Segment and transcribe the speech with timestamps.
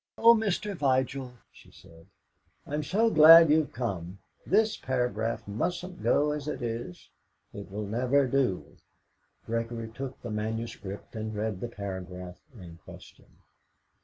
[0.17, 0.75] "Oh, Mr.
[0.75, 2.07] Vigil," she said,
[2.65, 4.17] "I'm so glad you've come.
[4.47, 7.09] This paragraph mustn't go as it is.
[7.53, 8.77] It will never do."
[9.45, 13.27] Gregory took the manuscript and read the paragraph in question.